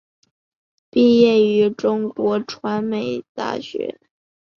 [0.89, 3.99] 毕业于中国传媒大学。